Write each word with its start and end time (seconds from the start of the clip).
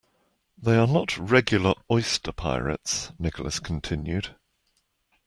They 0.57 0.77
are 0.77 0.87
not 0.87 1.15
regular 1.15 1.75
oyster 1.91 2.31
pirates, 2.31 3.11
Nicholas 3.19 3.59
continued. 3.59 4.35